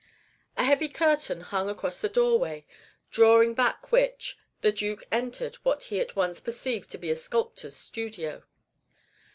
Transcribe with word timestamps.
A 0.57 0.63
heavy 0.63 0.89
curtain 0.89 1.41
hung 1.41 1.69
across 1.69 2.01
the 2.01 2.09
doorway; 2.09 2.65
drawing 3.11 3.53
back 3.53 3.91
which, 3.91 4.35
the 4.61 4.71
Duke 4.71 5.03
entered 5.11 5.57
what 5.57 5.83
he 5.83 5.99
at 5.99 6.15
once 6.15 6.41
perceived 6.41 6.89
to 6.89 6.97
be 6.97 7.11
a 7.11 7.15
sculptor's 7.15 7.75
studio. 7.75 8.41